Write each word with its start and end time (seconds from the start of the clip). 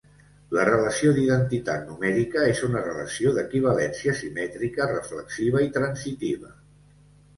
La 0.57 0.63
relació 0.67 1.11
d'identitat 1.17 1.83
numèrica 1.89 2.47
és 2.53 2.63
una 2.69 2.81
relació 2.87 3.35
d'equivalència, 3.35 4.17
simètrica, 4.23 4.89
reflexiva 4.97 5.63
i 5.67 5.71
transitiva. 5.77 6.51